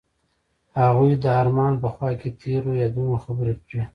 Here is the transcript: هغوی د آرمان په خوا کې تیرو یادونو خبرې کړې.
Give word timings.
هغوی 0.79 1.11
د 1.23 1.25
آرمان 1.41 1.73
په 1.83 1.87
خوا 1.93 2.09
کې 2.19 2.29
تیرو 2.41 2.71
یادونو 2.81 3.15
خبرې 3.23 3.53
کړې. 3.65 3.81